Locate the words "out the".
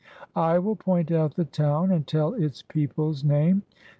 1.11-1.45